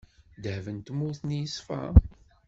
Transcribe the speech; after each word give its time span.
Ddheb 0.35 0.65
n 0.71 0.77
tmurt-nni 0.79 1.39
yeṣfa. 1.41 1.81